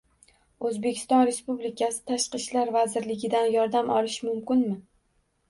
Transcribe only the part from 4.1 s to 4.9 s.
mumkinmi?